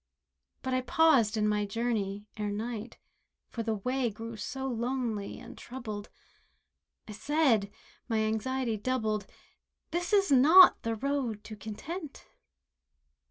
But 0.63 0.73
I 0.73 0.81
paused 0.81 1.37
in 1.37 1.47
my 1.47 1.63
journey 1.63 2.25
ere 2.35 2.49
night, 2.49 2.97
For 3.49 3.61
the 3.61 3.75
way 3.75 4.09
grew 4.09 4.35
so 4.35 4.65
lonely 4.67 5.37
and 5.37 5.55
troubled; 5.55 6.09
I 7.07 7.11
said—my 7.11 8.17
anxiety 8.17 8.77
doubled— 8.77 9.27
"This 9.91 10.11
is 10.11 10.31
not 10.31 10.81
the 10.81 10.95
road 10.95 11.43
to 11.43 11.55
Content." 11.55 12.25